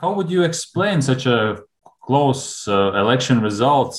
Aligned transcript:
How 0.00 0.14
would 0.14 0.30
you 0.30 0.44
explain 0.44 1.02
such 1.02 1.26
a 1.26 1.58
Uh, 2.08 3.04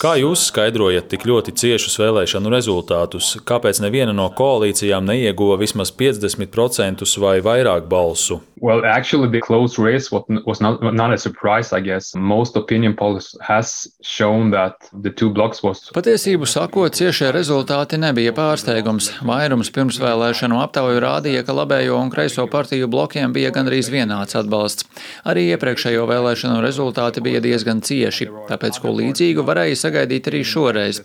Kā 0.02 0.16
jūs 0.18 0.48
skaidrojat 0.50 1.12
tik 1.12 1.28
ļoti 1.30 1.54
ciešus 1.54 2.00
vēlēšanu 2.02 2.50
rezultātus? 2.50 3.36
Kāpēc 3.46 3.78
neviena 3.84 4.16
no 4.18 4.26
koalīcijām 4.34 5.06
neieguva 5.06 5.60
vismaz 5.62 5.92
50% 5.94 7.06
vai 7.22 7.36
vairāk 7.46 7.86
balsu? 7.86 8.40
Well, 8.62 8.86
actually, 8.86 9.30
the 9.30 9.42
close 9.42 9.78
race 9.78 10.12
was 10.12 10.60
not, 10.62 10.82
not 10.82 11.14
a 11.14 11.18
surprise, 11.18 11.72
I 11.74 11.80
guess. 11.80 12.16
Most 12.16 12.56
opinion 12.56 12.96
polls 12.96 13.38
has 13.42 13.88
shown 14.02 14.52
that 14.52 14.76
the 14.94 15.10
two 15.10 15.30
blocks 15.30 15.64
was. 15.64 15.90
Patiesību 15.96 16.48
sakot, 16.50 16.96
ciešie 16.98 17.32
rezultāti 17.36 18.00
nebija 18.02 18.34
pārsteigums. 18.36 19.12
Vairums 19.26 19.72
pirmsvēlēšanu 19.76 20.60
aptauju 20.64 21.00
rādīja, 21.04 21.46
ka 21.48 21.56
labējo 21.56 22.00
un 22.02 22.12
kreiso 22.14 22.48
partiju 22.52 22.90
blokiem 22.92 23.34
bija 23.36 23.54
gandrīz 23.56 23.92
vienāds 23.94 24.36
atbalsts. 24.40 24.88
Arī 25.24 25.50
iepriekšējo 25.54 26.08
vēlēšanu 26.10 26.60
rezultāti 26.66 27.24
bija 27.24 27.44
diezgan 27.44 27.84
cieši 27.86 28.30
tāpēc 28.50 28.80
ko 28.82 28.94
līdzīgu 28.96 29.44
varēja 29.46 29.78
sagaidīt 29.84 30.30
arī 30.32 30.42
šoreiz. 30.48 31.02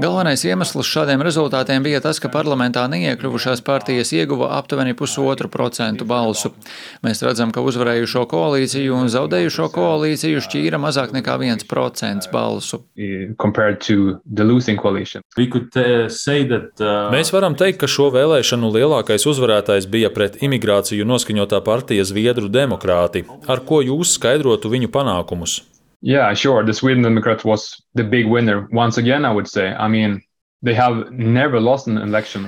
Galvenais 0.00 0.44
iemesls 0.46 0.88
šādiem 0.90 1.22
rezultātiem 1.26 1.84
bija 1.86 2.02
tas, 2.04 2.20
ka 2.22 2.30
parlamentā 2.32 2.86
neiekļuvušās 2.92 3.64
partijas 3.66 4.12
ieguva 4.16 4.52
aptuveni 4.58 4.96
pusotru 4.98 5.50
procentu 5.52 6.06
balsu. 6.08 6.52
Mēs 7.06 7.22
redzam, 7.26 7.52
ka 7.54 7.62
uzvarējušo 7.66 8.24
koalīciju 8.30 8.96
un 8.96 9.10
zaudējušo 9.12 9.68
koalīciju 9.74 10.42
šķīra 10.44 10.80
mazāk 10.82 11.14
nekā 11.16 11.36
viens 11.42 11.66
procents 11.68 12.30
balsu. 12.32 12.82
Could, 15.36 15.76
uh, 15.76 16.08
that, 16.50 16.70
uh... 16.80 17.12
Mēs 17.14 17.32
varam 17.34 17.56
teikt, 17.58 17.80
ka 17.82 17.90
šo 17.90 18.08
vēlēšanu 18.14 18.72
lielākais 18.74 19.26
uzvarētājs 19.28 19.88
bija 19.90 20.10
pret 20.14 20.40
imigrāciju 20.42 21.06
noskaņotā 21.08 21.62
partija 21.66 22.04
Zviedru 22.08 22.50
demokrāti. 22.52 23.24
Ar 23.46 23.62
ko 23.66 23.82
jūs 23.84 24.16
skaidrotu 24.18 24.72
viņu 24.72 24.92
panākumus? 24.92 25.60
Yeah, 26.02 26.32
sure. 26.34 26.64
The 26.64 26.74
Sweden 26.74 27.02
Democrats 27.02 27.44
was 27.44 27.82
the 27.94 28.04
big 28.04 28.26
winner 28.26 28.68
once 28.70 28.98
again, 28.98 29.24
I 29.24 29.32
would 29.32 29.48
say. 29.48 29.72
I 29.72 29.88
mean, 29.88 30.20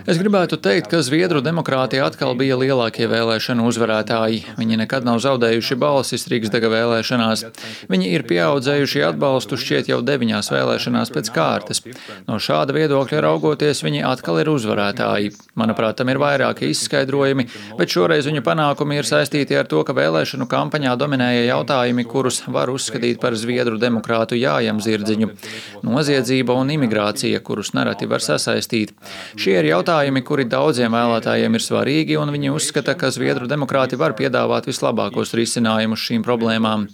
Es 0.09 0.17
gribētu 0.17 0.57
teikt, 0.65 0.87
ka 0.89 1.03
Zviedru 1.05 1.43
demokrātija 1.45 2.07
atkal 2.09 2.33
bija 2.41 2.57
lielākie 2.57 3.05
vēlēšanu 3.05 3.67
uzvarētāji. 3.69 4.57
Viņi 4.57 4.79
nekad 4.81 5.05
nav 5.05 5.21
zaudējuši 5.21 5.77
balsis 5.79 6.25
Rīgsdaga 6.33 6.71
vēlēšanās. 6.73 7.45
Viņi 7.93 8.09
ir 8.17 8.25
pieaudzējuši 8.31 9.05
atbalstu 9.11 9.59
šķiet 9.61 9.91
jau 9.93 9.99
deviņās 10.01 10.49
vēlēšanās 10.55 11.13
pēc 11.13 11.31
kārtas. 11.37 11.83
No 12.25 12.39
šāda 12.41 12.73
viedokļa 12.79 13.21
raugoties, 13.27 13.85
viņi 13.85 14.01
atkal 14.09 14.41
ir 14.41 14.51
uzvarētāji. 14.55 15.35
Manuprāt, 15.61 16.01
tam 16.01 16.09
ir 16.09 16.23
vairāki 16.23 16.73
izskaidrojumi, 16.73 17.47
bet 17.77 17.93
šoreiz 17.93 18.27
viņu 18.27 18.41
panākumi 18.47 18.99
ir 18.99 19.07
saistīti 19.09 19.61
ar 19.61 19.69
to, 19.69 19.85
ka 19.85 19.93
vēlēšanu 19.93 20.49
kampaņā 20.49 20.97
dominēja 20.97 21.45
jautājumi, 21.53 22.09
kurus 22.09 22.41
var 22.49 22.73
uzskatīt 22.73 23.21
par 23.21 23.37
Zviedru 23.37 23.77
demokrātu 23.77 24.41
jājam 24.41 24.81
zirdziņu- 24.81 25.31
noziedzība 25.93 26.57
un 26.57 26.73
imigrācija, 26.73 27.45
kurus 27.45 27.75
nereti 27.77 27.98
nereti 27.99 28.07
var 28.11 28.23
sasaistīt. 28.23 28.93
Šie 29.37 29.59
ir 29.59 29.67
jautājumi, 29.73 30.23
kuri 30.23 30.47
daudziem 30.47 30.93
vēlētājiem 30.93 31.55
ir 31.55 31.63
svarīgi, 31.63 32.17
un 32.19 32.31
viņi 32.31 32.53
uzskata, 32.55 32.95
ka 32.95 33.11
Zviedru 33.11 33.49
demokrāti 33.49 33.97
var 33.99 34.15
piedāvāt 34.15 34.67
vislabākos 34.69 35.35
risinājumus 35.35 35.99
šīm 35.99 36.23
problēmām. 36.23 36.89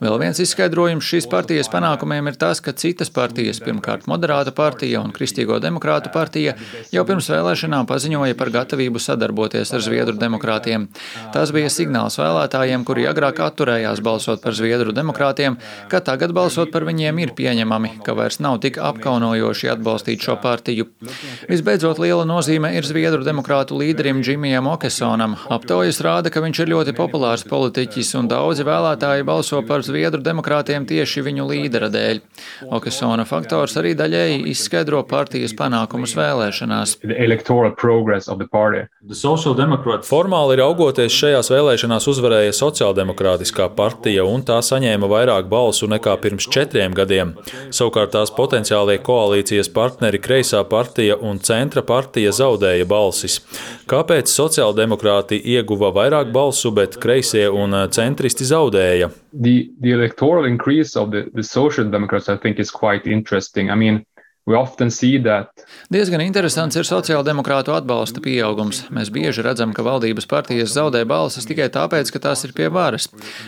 Vēl 0.00 0.18
viens 0.20 0.38
izskaidrojums 0.40 1.04
šīs 1.04 1.26
partijas 1.30 1.70
panākumiem 1.72 2.28
ir 2.28 2.36
tas, 2.36 2.60
ka 2.60 2.72
citas 2.72 3.10
partijas, 3.10 3.60
pirmkārt 3.60 4.06
Moderāta 4.06 4.52
partija 4.54 5.00
un 5.00 5.12
Kristīgo 5.12 5.58
demokrātu 5.60 6.12
partija, 6.12 6.54
jau 6.92 7.04
pirms 7.04 7.30
vēlēšanām 7.30 7.86
paziņoja 7.86 8.36
par 8.38 8.52
gatavību 8.54 9.00
sadarboties 9.02 9.72
ar 9.74 9.82
Zviedru 9.82 10.16
demokrātiem. 10.18 10.88
Tas 11.34 11.52
bija 11.54 11.70
signāls 11.72 12.18
vēlētājiem, 12.20 12.84
kuri 12.84 13.08
agrāk 13.10 13.40
atturējās 13.42 14.02
balsot 14.04 14.42
par 14.44 14.54
Zviedru 14.54 14.94
demokrātiem, 14.94 15.58
ka 15.90 16.02
tagad 16.04 16.34
balsot 16.36 16.72
par 16.74 16.86
viņiem 16.86 17.22
ir 17.24 17.34
pieņemami, 17.36 17.98
ka 18.04 18.14
vairs 18.18 18.40
nav 18.44 18.60
tik 18.62 18.78
apkaunojoši 18.82 19.72
atbalstīt 19.72 20.24
šo 20.24 20.36
partiju. 20.44 20.88
Visbeidzot, 21.48 22.00
liela 22.02 22.26
nozīme 22.28 22.74
ir 22.76 22.84
Zviedru 22.86 23.24
demokrātu 23.24 23.78
līderim 23.80 24.20
Džimijam 24.24 24.68
Okesonam. 24.70 25.38
Aptaujas 25.52 26.00
rāda, 26.04 26.32
ka 26.32 26.42
viņš 26.44 26.60
ir 26.64 26.72
ļoti 26.74 26.94
populārs 26.96 27.46
politiķis, 27.48 28.14
un 28.20 28.28
daudzi 28.30 28.66
vēlētāji 28.66 29.26
balso 29.26 29.62
par 29.66 29.84
Zviedru 29.86 30.22
demokrātiem 30.24 30.86
tieši 30.88 31.24
viņu 31.26 31.48
līdera 31.50 31.90
dēļ. 31.92 32.20
Okesona 32.74 33.24
faktors 33.28 33.76
arī 33.80 33.94
daļēji 33.98 34.42
izskaidro 34.52 35.02
partijas 35.08 35.54
panākumus 35.56 36.16
vēlēšanās. 36.18 36.96
Formāli 40.08 40.58
raugoties 40.60 41.18
šajās 41.20 41.50
vēlēšanās 41.52 42.08
uzvarēja 42.12 42.54
Sociāldemokrātiskā 42.56 43.68
partija, 43.76 44.24
un 44.28 44.44
tā 44.46 44.60
saņēma 44.64 45.08
vairāk 45.10 45.48
balsu 45.50 45.88
nekā 45.90 46.16
pirms 46.22 46.48
četriem 46.52 46.94
gadiem. 46.96 47.34
Savukārt 47.74 48.14
tās 48.14 48.32
potenciālie 48.34 48.98
koalīcijas 49.04 49.70
partneri 49.74 50.20
Kreisā 50.22 50.33
partija 50.68 51.16
un 51.20 51.38
Centra 51.38 51.82
partija 51.82 52.30
zaudēja 52.32 52.84
balsis. 52.84 53.40
Kāpēc 53.86 54.30
sociāldemokrāti 54.32 55.40
ieguva 55.44 55.92
vairāk 55.92 56.32
balsu, 56.32 56.70
bet 56.70 56.96
kreisie 56.96 57.48
un 57.48 57.72
centristi 57.90 58.44
zaudēja? 58.44 59.10
The, 59.32 59.70
the 59.80 59.90
electoral 59.92 60.46
increase 60.46 60.96
of 60.96 61.10
the, 61.10 61.30
the 61.34 61.42
social 61.42 61.90
democrats, 61.90 62.28
I 62.28 62.36
think, 62.36 62.58
is 62.58 62.70
quite 62.70 63.06
interesting. 63.06 63.70
I 63.70 63.74
mean, 63.74 64.04
Diezgan 65.88 66.20
interesants 66.20 66.76
ir 66.76 66.84
sociāldemokrātu 66.84 67.72
atbalsta 67.72 68.20
pieaugums. 68.20 68.82
Mēs 68.92 69.08
bieži 69.08 69.40
redzam, 69.40 69.70
ka 69.72 69.80
valdības 69.86 70.26
partijas 70.28 70.74
zaudē 70.74 71.00
balsis 71.08 71.46
tikai 71.48 71.70
tāpēc, 71.72 72.10
ka 72.12 72.20
tās 72.26 72.44
ir 72.44 72.52
pie 72.52 72.66
varas. 72.68 73.06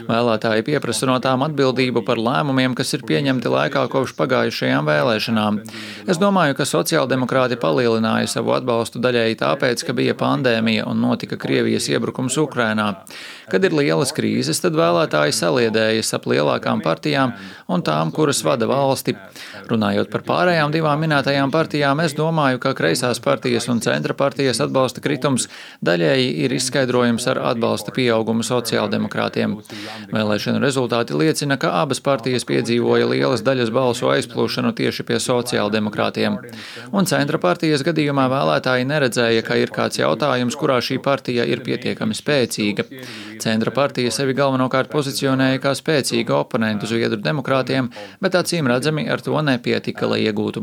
Vēlētāji 0.08 0.64
pieprasa 0.64 1.04
no 1.10 1.18
tām 1.20 1.44
atbildību 1.44 2.00
par 2.06 2.16
lēmumiem, 2.16 2.72
kas 2.78 2.94
ir 2.96 3.04
pieņemti 3.10 3.52
laikā 3.52 3.82
kopš 3.92 4.14
pagājušajām 4.16 4.88
vēlēšanām. 4.88 5.58
Es 6.08 6.16
domāju, 6.22 6.56
ka 6.56 6.68
sociāldemokrāti 6.70 7.60
palielināja 7.60 8.32
savu 8.38 8.56
atbalstu 8.56 9.04
daļēji 9.04 9.40
tāpēc, 9.44 9.84
ka 9.84 9.96
bija 10.00 10.16
pandēmija 10.16 10.88
un 10.88 11.04
notika 11.04 11.36
Krievijas 11.36 11.90
iebrukums 11.92 12.40
Ukrainā. 12.40 12.88
Kad 13.52 13.68
ir 13.68 13.76
lielas 13.76 14.16
krīzes, 14.16 14.64
tad 14.64 14.72
vēlētāji 14.80 15.36
saliedējas 15.42 16.16
ap 16.16 16.24
lielākām 16.32 16.80
partijām 16.80 17.36
un 17.68 17.84
tām, 17.84 18.16
kuras 18.16 18.40
vada 18.48 18.64
valsti. 18.70 19.12
Runājot 19.68 20.08
par 20.10 20.24
pārējām 20.24 20.72
divām 20.72 20.85
minētajām 20.94 21.50
partijām, 21.50 22.00
es 22.04 22.14
domāju, 22.14 22.60
ka 22.62 22.70
kreisās 22.78 23.18
partijas 23.24 23.66
un 23.72 23.80
centra 23.82 24.14
partijas 24.14 24.60
atbalsta 24.62 25.02
kritums 25.02 25.48
daļēji 25.84 26.28
ir 26.44 26.54
izskaidrojums 26.54 27.26
ar 27.32 27.40
atbalsta 27.50 27.94
pieaugumu 27.96 28.44
sociāldemokrātiem. 28.46 29.56
Vēlēšanu 30.12 30.60
rezultāti 30.62 31.16
liecina, 31.18 31.56
ka 31.58 31.72
abas 31.80 32.02
partijas 32.04 32.46
piedzīvoja 32.46 33.08
lielas 33.10 33.42
daļas 33.46 33.72
balsu 33.74 34.10
aizplūšanu 34.12 34.70
tieši 34.76 35.06
pie 35.08 35.18
sociāldemokrātiem. 35.24 36.38
Un 36.92 37.08
centra 37.10 37.40
partijas 37.42 37.82
gadījumā 37.86 38.28
vēlētāji 38.30 38.86
neredzēja, 38.92 39.42
ka 39.46 39.58
ir 39.58 39.74
kāds 39.74 39.98
jautājums, 39.98 40.58
kurā 40.60 40.78
šī 40.84 41.00
partija 41.02 41.48
ir 41.48 41.64
pietiekami 41.66 42.14
spēcīga. 42.14 42.86
Centra 43.42 43.74
partija 43.74 44.12
sevi 44.14 44.36
galvenokārt 44.36 44.92
pozicionēja 44.92 45.64
kā 45.64 45.74
spēcīgu 45.76 46.36
oponentu 46.36 46.88
Zviedru 46.90 47.18
demokrātiem, 47.22 47.90
bet 48.22 48.38
acīm 48.38 48.68
redzami 48.70 49.08
ar 49.10 49.24
to 49.24 49.40
nepietika, 49.44 50.08
lai 50.12 50.22
iegūtu 50.26 50.62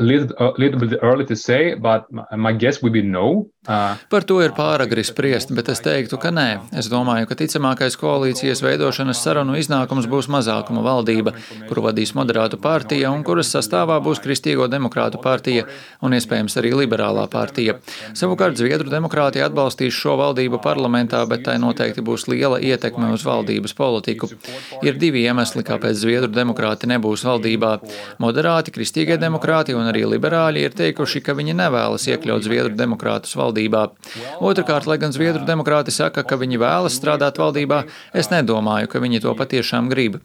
A 0.00 0.02
little, 0.02 0.34
a 0.38 0.54
little 0.56 0.80
bit 0.80 0.98
early 1.02 1.26
to 1.26 1.36
say, 1.36 1.74
but 1.74 2.06
my 2.34 2.52
guess 2.52 2.80
would 2.82 2.94
be 2.94 3.02
no. 3.02 3.50
Uh, 3.68 3.94
Par 4.08 4.24
to 4.24 4.38
ir 4.40 4.54
pāragri 4.56 5.04
spriest, 5.04 5.52
bet 5.52 5.68
es 5.68 5.82
teiktu, 5.84 6.16
ka 6.18 6.30
nē. 6.32 6.46
Es 6.80 6.88
domāju, 6.88 7.28
ka 7.28 7.36
ticamākais 7.36 7.98
koalīcijas 8.00 8.62
veidošanas 8.64 9.20
sarunu 9.20 9.54
iznākums 9.60 10.08
būs 10.10 10.30
mazākuma 10.32 10.80
valdība, 10.82 11.34
kuru 11.68 11.84
vadīs 11.84 12.14
moderātu 12.16 12.56
partija 12.56 13.10
un 13.12 13.20
kuras 13.22 13.52
sastāvā 13.52 13.98
būs 14.02 14.22
Kristīgo 14.24 14.64
demokrātu 14.72 15.20
partija 15.22 15.66
un 16.00 16.16
iespējams 16.16 16.56
arī 16.62 16.72
liberālā 16.80 17.26
partija. 17.30 17.76
Savukārt 18.16 18.56
Zviedru 18.56 18.88
demokrātija 18.90 19.50
atbalstīs 19.50 19.92
šo 19.92 20.16
valdību 20.18 20.62
parlamentā, 20.64 21.20
bet 21.28 21.44
tai 21.50 21.58
noteikti 21.60 22.00
būs 22.00 22.26
liela 22.32 22.58
ietekme 22.64 23.12
uz 23.12 23.28
valdības 23.28 23.76
politiku. 23.76 24.32
Ir 24.82 24.96
divi 24.96 25.22
iemesli, 25.28 25.62
kāpēc 25.68 26.00
Zviedru 26.00 26.32
demokrāti 26.32 26.90
nebūs 26.90 27.28
valdībā- 27.28 27.76
moderāti, 28.24 28.74
kristīgie 28.74 29.20
demokrāti 29.20 29.78
un 29.78 29.81
arī 29.90 30.04
liberāļi 30.08 30.64
ir 30.66 30.74
teikuši, 30.76 31.22
ka 31.24 31.34
viņi 31.38 31.54
nevēlas 31.58 32.06
iekļaut 32.10 32.46
Zviedru 32.46 32.74
demokrātus 32.78 33.34
valdībā. 33.38 33.84
Otrakārt, 34.44 34.88
lai 34.90 34.98
gan 35.02 35.14
Zviedru 35.14 35.44
demokrāti 35.48 35.94
saka, 35.94 36.24
ka 36.26 36.38
viņi 36.40 36.60
vēlas 36.62 36.96
strādāt 36.98 37.40
valdībā, 37.40 37.82
es 38.14 38.30
nedomāju, 38.32 38.90
ka 38.92 39.02
viņi 39.02 39.22
to 39.24 39.34
patiešām 39.38 39.90
grib. 39.92 40.18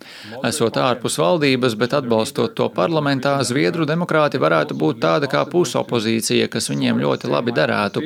Esot 0.47 0.79
ārpus 0.81 1.17
valdības, 1.21 1.77
bet 1.79 1.95
atbalstot 1.97 2.55
to 2.57 2.69
parlamentā, 2.73 3.37
Zviedru 3.47 3.87
demokrāti 3.89 4.41
varētu 4.41 4.77
būt 4.77 5.01
tāda 5.03 5.29
kā 5.31 5.45
pusopozīcija, 5.49 6.49
kas 6.51 6.69
viņiem 6.71 7.01
ļoti 7.03 7.31
labi 7.31 7.55
derētu. 7.55 8.03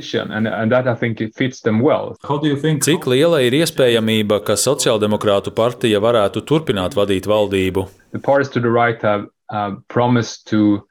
Cik 2.91 3.09
liela 3.11 3.41
ir 3.45 3.57
iespējamība, 3.61 4.41
ka 4.45 4.57
sociāldemokrātu 4.59 5.53
partija 5.55 6.01
varētu 6.03 6.45
turpināt 6.45 6.97
vadīt 6.97 7.27
valdību? 7.29 7.87
The 8.11 8.19
parties 8.19 8.49
to 8.49 8.59
the 8.59 8.69
right 8.69 9.01
have 9.01 9.27
uh, 9.49 9.75
promised 9.87 10.47
to 10.51 10.83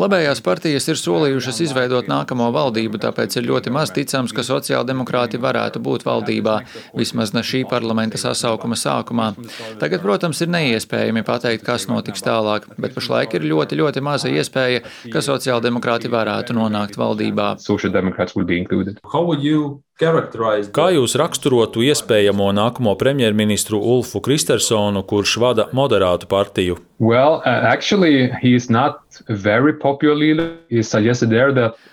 Labējās 0.00 0.40
partijas 0.46 0.86
ir 0.88 0.98
solījušas 1.00 1.58
izveidot 1.66 2.08
nākamo 2.10 2.46
valdību, 2.54 3.00
tāpēc 3.02 3.36
ir 3.36 3.48
ļoti 3.50 3.72
maz 3.74 3.92
ticams, 3.94 4.34
ka 4.36 4.44
sociāldemokrāti 4.46 5.40
varētu 5.42 5.82
būt 5.82 6.06
valdībā, 6.06 6.56
vismaz 6.96 7.34
ne 7.34 7.42
šī 7.46 7.64
parlamenta 7.70 8.20
sasaukuma 8.20 8.78
sākumā. 8.78 9.32
Tagad, 9.82 10.04
protams, 10.06 10.40
ir 10.44 10.52
neiespējami 10.54 11.26
pateikt, 11.26 11.66
kas 11.66 11.88
notiks 11.90 12.24
tālāk, 12.24 12.70
bet 12.78 12.94
pašlaik 12.96 13.36
ir 13.36 13.48
ļoti, 13.50 13.80
ļoti 13.82 14.04
maza 14.06 14.32
iespēja, 14.32 14.84
ka 15.12 15.24
sociāldemokrāti 15.26 16.12
varētu 16.12 16.56
nonākt 16.56 16.98
valdībā. 17.00 17.52
Kā 20.00 20.86
jūs 20.94 21.12
raksturotu 21.20 21.82
iespējamo 21.84 22.46
nākamo 22.56 22.94
premjerministru 22.96 23.76
Ulfu 23.76 24.22
Kristersonu, 24.24 25.02
kurš 25.04 25.36
vada 25.42 25.66
moderātu 25.76 26.28
partiju? 26.30 26.78
Well, 27.00 27.42
uh, 27.44 27.68
actually. 27.68 28.30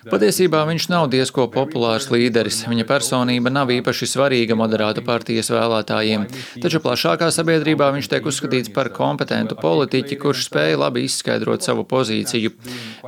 Patiesībā 0.08 0.62
viņš 0.70 0.86
nav 0.92 1.08
diezko 1.10 1.48
populārs 1.52 2.12
līderis. 2.14 2.60
Viņa 2.70 2.86
personība 2.88 3.50
nav 3.52 3.72
īpaši 3.74 4.08
svarīga 4.12 4.56
moderātu 4.60 5.02
partijas 5.06 5.50
vēlētājiem, 5.52 6.28
taču 6.62 6.82
plašākā 6.84 7.32
sabiedrībā 7.34 7.90
viņš 7.96 8.10
tiek 8.12 8.30
uzskatīts 8.30 8.72
par 8.76 8.92
kompetentu 8.94 9.58
politiķi, 9.60 10.20
kurš 10.22 10.46
spēja 10.48 10.78
labi 10.84 11.08
izskaidrot 11.08 11.66
savu 11.66 11.88
pozīciju. 11.90 12.54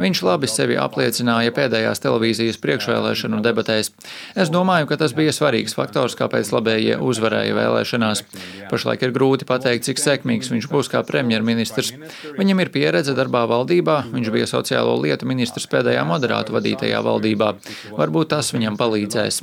Viņš 0.01 0.23
labi 0.25 0.49
sevi 0.49 0.79
apliecināja 0.81 1.53
pēdējās 1.55 2.01
televīzijas 2.03 2.59
priekšvēlēšanu 2.65 3.43
debatēs. 3.45 3.93
Es 4.33 4.49
domāju, 4.49 4.89
ka 4.89 4.97
tas 5.03 5.13
bija 5.13 5.35
svarīgs 5.35 5.77
faktors, 5.77 6.17
kāpēc 6.19 6.49
labējie 6.55 6.97
uzvarēja 6.97 7.55
vēlēšanās. 7.61 8.25
Pašlaik 8.73 9.05
ir 9.05 9.15
grūti 9.15 9.47
pateikt, 9.49 9.85
cik 9.85 10.01
sekmīgs 10.01 10.49
viņš 10.51 10.69
būs 10.73 10.89
kā 10.91 11.05
premjerministrs. 11.05 11.93
Viņam 12.39 12.65
ir 12.65 12.73
pieredze 12.73 13.15
darbā 13.17 13.45
valdībā, 13.49 13.98
viņš 14.09 14.31
bija 14.33 14.49
sociālo 14.49 14.95
lietu 15.01 15.27
ministrs 15.29 15.67
pēdējā 15.71 16.03
moderātu 16.07 16.55
vadītajā 16.55 17.01
valdībā. 17.05 17.53
Varbūt 17.97 18.31
tas 18.35 18.53
viņam 18.55 18.77
palīdzēs. 18.79 19.41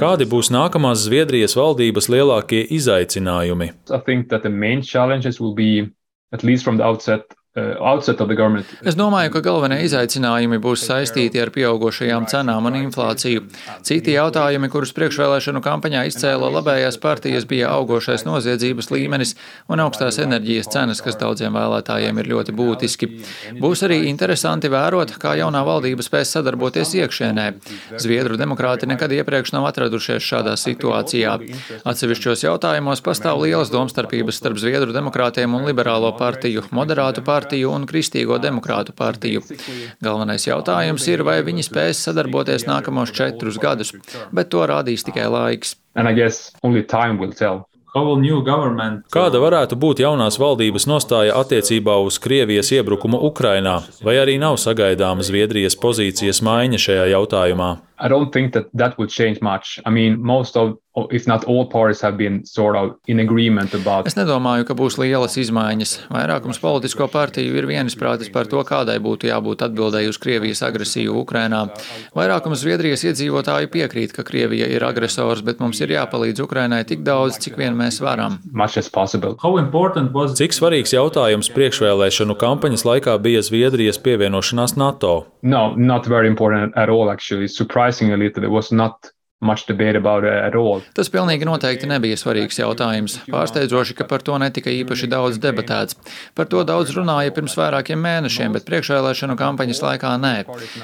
Kādi 0.00 0.26
būs 0.30 0.52
nākamās 0.54 1.02
Zviedrijas 1.04 1.56
valdības 1.58 2.08
lielākie 2.12 2.62
izaicinājumi? 2.78 3.72
Uh, 7.50 7.96
es 8.86 8.94
domāju, 8.94 9.32
ka 9.34 9.40
galvenie 9.42 9.80
izaicinājumi 9.82 10.60
būs 10.62 10.84
saistīti 10.86 11.40
ar 11.42 11.50
pieaugušajām 11.50 12.28
cenām 12.30 12.68
un 12.68 12.76
inflāciju. 12.78 13.40
Citi 13.82 14.12
jautājumi, 14.14 14.68
kurus 14.70 14.92
priekšvēlēšanu 14.94 15.58
kampaņā 15.64 16.04
izcēla 16.06 16.46
labējās 16.54 17.00
partijas, 17.02 17.48
bija 17.50 17.72
augošais 17.74 18.22
noziedzības 18.22 18.92
līmenis 18.94 19.34
un 19.66 19.82
augstās 19.82 20.20
enerģijas 20.22 20.70
cenas, 20.70 21.00
kas 21.02 21.18
daudziem 21.18 21.58
vēlētājiem 21.58 22.20
ir 22.22 22.30
ļoti 22.30 22.54
būtiski. 22.54 23.08
Būs 23.58 23.82
arī 23.88 23.98
interesanti 24.12 24.70
vērot, 24.70 25.16
kā 25.18 25.34
jaunā 25.42 25.64
valdība 25.66 26.06
spēs 26.06 26.36
sadarboties 26.36 26.94
iekšienē. 27.02 27.48
Zviedru 27.98 28.38
demokrāti 28.38 28.86
nekad 28.86 29.10
iepriekš 29.18 29.56
nav 29.56 29.66
atradušies 29.72 30.22
šādā 30.22 30.54
situācijā. 30.54 31.34
Atsevišķos 31.82 32.46
jautājumos 32.46 33.02
pastāv 33.02 33.42
lielas 33.42 33.74
domstarpības 33.74 34.38
starp 34.38 34.62
Zviedru 34.62 34.94
demokrātiem 34.94 35.58
un 35.58 35.66
liberālo 35.66 36.14
partiju, 36.14 36.68
moderātu 36.70 37.26
partiju 37.26 37.39
partiju 37.40 37.72
un 37.72 37.88
Kristīgo 37.88 38.38
demokrātu 38.42 38.94
partiju. 38.96 39.42
Galvenais 40.04 40.46
jautājums 40.46 41.08
ir, 41.08 41.24
vai 41.26 41.40
viņi 41.46 41.66
spēs 41.66 42.04
sadarboties 42.06 42.68
nākamos 42.68 43.14
četrus 43.16 43.58
gadus, 43.60 43.94
bet 44.32 44.52
to 44.52 44.64
rādīs 44.68 45.06
tikai 45.06 45.26
laiks. 45.32 45.76
Kāda 49.10 49.40
varētu 49.42 49.74
būt 49.82 50.02
jaunās 50.04 50.36
valdības 50.38 50.86
nostāja 50.86 51.34
attiecībā 51.40 51.96
uz 52.06 52.20
Krievijas 52.22 52.70
iebrukumu 52.76 53.18
Ukrainā, 53.26 53.80
vai 54.06 54.14
arī 54.22 54.36
nav 54.38 54.60
sagaidāma 54.62 55.26
Zviedrijas 55.26 55.74
pozīcijas 55.80 56.38
maiņa 56.46 56.78
šajā 56.86 57.08
jautājumā? 57.16 57.70
I 58.00 58.08
don't 58.08 58.32
think 58.32 58.52
that 58.54 58.66
that 58.74 58.98
would 58.98 59.10
change 59.10 59.40
much. 59.42 59.78
I 59.84 59.90
mean, 59.90 60.20
most 60.20 60.56
of, 60.56 60.78
if 61.10 61.26
not 61.26 61.44
all 61.44 61.66
parties 61.66 62.00
have 62.00 62.16
been 62.16 62.44
sort 62.46 62.76
of 62.76 62.96
in 63.06 63.20
agreement 63.20 63.74
about. 63.74 64.06
Es 64.08 64.16
nedomāju, 64.16 64.64
ka 64.66 64.74
būs 64.74 64.96
lielas 64.98 65.36
izmaiņas. 65.38 65.92
Vairākums 66.10 66.60
politisko 66.62 67.06
partiju 67.12 67.58
ir 67.60 67.68
vienisprātis 67.68 68.32
par 68.32 68.48
to, 68.50 68.62
kādai 68.64 68.96
būtu 69.04 69.28
jābūt 69.28 69.64
atbildēji 69.68 70.10
uz 70.10 70.18
Krievijas 70.22 70.64
agresiju 70.66 71.18
Ukrainā. 71.20 71.66
Vairākums 72.16 72.64
Zviedrijas 72.64 73.04
iedzīvotāju 73.04 73.70
piekrīt, 73.70 74.16
ka 74.16 74.24
Krievija 74.26 74.66
ir 74.72 74.84
agresors, 74.88 75.44
bet 75.44 75.60
mums 75.60 75.80
ir 75.84 75.92
jāpalīdz 75.94 76.42
Ukrainai 76.46 76.80
tik 76.88 77.04
daudz, 77.06 77.36
cik 77.44 77.60
vien 77.60 77.76
mēs 77.76 78.00
varam. 78.00 78.40
Cik 80.40 80.56
svarīgs 80.56 80.96
jautājums 80.96 81.52
priekšvēlēšanu 81.52 82.38
kampaņas 82.40 82.86
laikā 82.88 83.20
bija 83.20 83.44
Zviedrijas 83.44 84.00
pievienošanās 84.00 84.78
NATO? 84.80 85.14
No, 85.42 85.74
not 85.76 86.08
very 86.08 86.28
important 86.28 86.76
at 86.76 86.88
all 86.88 87.10
actually. 87.10 87.48
Surprising 87.48 87.89
surprisingly, 87.92 88.26
It 88.44 88.50
was 88.50 88.72
not 88.72 89.10
Tas 90.92 91.08
pilnīgi 91.08 91.46
noteikti 91.48 91.88
nebija 91.88 92.18
svarīgs 92.20 92.58
jautājums. 92.60 93.14
Pārsteidzoši, 93.32 93.94
ka 93.96 94.04
par 94.08 94.20
to 94.20 94.34
netika 94.40 94.68
īpaši 94.68 95.08
daudz 95.08 95.38
debatēts. 95.40 95.96
Par 96.36 96.48
to 96.52 96.60
daudz 96.68 96.92
runāja 96.92 97.32
pirms 97.32 97.56
vairākiem 97.56 98.02
mēnešiem, 98.04 98.52
bet 98.52 98.66
priekšvēlēšanu 98.68 99.38
kampaņas 99.40 99.80
laikā 99.86 100.10
nē. 100.20 100.34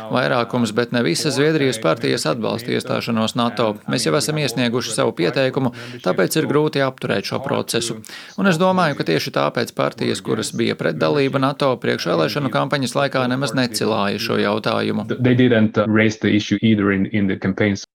Vairākums, 0.08 0.72
bet 0.76 0.94
ne 0.96 1.02
visas 1.04 1.36
Zviedrijas 1.36 1.80
partijas 1.84 2.24
atbalsta 2.30 2.72
iestāšanos 2.72 3.36
NATO. 3.36 3.74
Mēs 3.92 4.08
jau 4.08 4.14
esam 4.16 4.40
iesnieguši 4.40 4.96
savu 4.96 5.12
pieteikumu, 5.20 5.74
tāpēc 6.06 6.40
ir 6.40 6.48
grūti 6.48 6.80
apturēt 6.80 7.28
šo 7.28 7.42
procesu. 7.44 7.98
Un 8.40 8.48
es 8.48 8.56
domāju, 8.56 8.96
ka 8.96 9.04
tieši 9.12 9.34
tāpēc 9.36 9.74
partijas, 9.76 10.24
kuras 10.24 10.54
bija 10.56 10.78
pret 10.80 10.96
dalību 10.96 11.44
NATO 11.44 11.74
priekšvēlēšanu 11.84 12.54
kampaņas 12.56 12.96
laikā, 12.96 13.26
nemaz 13.28 13.52
necilāja 13.52 14.22
šo 14.22 14.40
jautājumu. 14.40 15.04